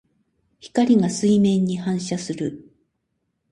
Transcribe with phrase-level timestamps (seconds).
[0.59, 2.71] 光が水面に反射する。